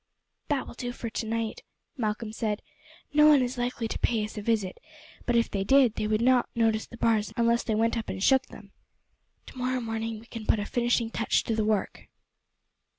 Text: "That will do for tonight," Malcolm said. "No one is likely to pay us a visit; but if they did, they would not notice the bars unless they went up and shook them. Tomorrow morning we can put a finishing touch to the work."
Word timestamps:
"That 0.47 0.65
will 0.65 0.73
do 0.73 0.93
for 0.93 1.11
tonight," 1.11 1.61
Malcolm 1.95 2.33
said. 2.33 2.63
"No 3.13 3.27
one 3.29 3.43
is 3.43 3.59
likely 3.59 3.87
to 3.87 3.99
pay 3.99 4.23
us 4.23 4.35
a 4.35 4.41
visit; 4.41 4.79
but 5.27 5.35
if 5.35 5.51
they 5.51 5.63
did, 5.63 5.93
they 5.93 6.07
would 6.07 6.23
not 6.23 6.49
notice 6.55 6.87
the 6.87 6.97
bars 6.97 7.31
unless 7.37 7.61
they 7.61 7.75
went 7.75 7.95
up 7.95 8.09
and 8.09 8.23
shook 8.23 8.47
them. 8.47 8.71
Tomorrow 9.45 9.79
morning 9.79 10.19
we 10.19 10.25
can 10.25 10.47
put 10.47 10.57
a 10.57 10.65
finishing 10.65 11.11
touch 11.11 11.43
to 11.43 11.55
the 11.55 11.65
work." 11.65 12.07